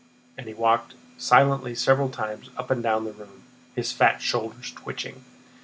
And 0.35 0.47
he 0.47 0.53
walked 0.55 0.95
silently 1.19 1.75
several 1.75 2.09
times 2.09 2.49
up 2.57 2.71
and 2.71 2.81
down 2.81 3.03
the 3.05 3.13
room, 3.13 3.43
his 3.75 3.91
fat 3.91 4.19
shoulders 4.19 4.71
twitching. 4.71 5.23